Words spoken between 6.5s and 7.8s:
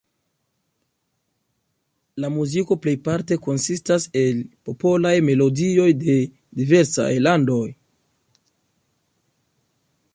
diversaj landoj.